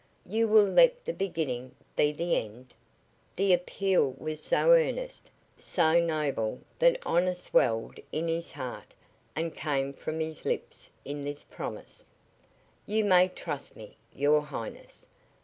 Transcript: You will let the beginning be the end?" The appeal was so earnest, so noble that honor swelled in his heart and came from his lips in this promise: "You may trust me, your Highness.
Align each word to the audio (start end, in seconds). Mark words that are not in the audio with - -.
You 0.25 0.47
will 0.47 0.65
let 0.65 1.05
the 1.05 1.13
beginning 1.13 1.75
be 1.95 2.11
the 2.11 2.35
end?" 2.35 2.73
The 3.35 3.53
appeal 3.53 4.15
was 4.17 4.41
so 4.41 4.71
earnest, 4.71 5.29
so 5.59 5.99
noble 5.99 6.61
that 6.79 6.99
honor 7.05 7.35
swelled 7.35 7.99
in 8.11 8.27
his 8.27 8.51
heart 8.53 8.95
and 9.35 9.55
came 9.55 9.93
from 9.93 10.19
his 10.19 10.43
lips 10.43 10.89
in 11.05 11.23
this 11.23 11.43
promise: 11.43 12.07
"You 12.87 13.05
may 13.05 13.27
trust 13.27 13.75
me, 13.75 13.95
your 14.11 14.41
Highness. 14.41 15.05